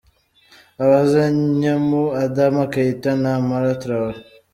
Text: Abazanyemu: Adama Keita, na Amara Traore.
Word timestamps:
Abazanyemu: 0.83 2.03
Adama 2.23 2.61
Keita, 2.71 3.11
na 3.21 3.31
Amara 3.39 3.71
Traore. 3.81 4.19